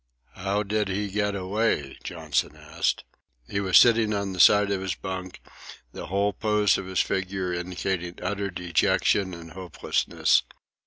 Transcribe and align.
"How 0.33 0.63
did 0.63 0.87
he 0.87 1.09
get 1.11 1.35
away?" 1.35 1.99
Johnson 2.03 2.55
asked. 2.55 3.03
He 3.47 3.59
was 3.59 3.77
sitting 3.77 4.15
on 4.15 4.33
the 4.33 4.39
side 4.39 4.71
of 4.71 4.81
his 4.81 4.95
bunk, 4.95 5.39
the 5.91 6.07
whole 6.07 6.33
pose 6.33 6.79
of 6.79 6.87
his 6.87 7.01
figure 7.01 7.53
indicating 7.53 8.17
utter 8.19 8.49
dejection 8.49 9.35
and 9.35 9.51
hopelessness. 9.51 10.41